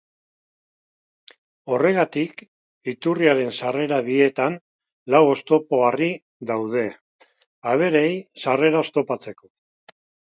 [1.73, 2.39] Horregatik,
[2.93, 4.55] iturriaren sarrera bietan
[5.15, 6.07] lau oztopo-harri
[6.53, 6.87] daude,
[7.73, 8.09] abereei
[8.47, 9.51] sarrera oztopatzeko.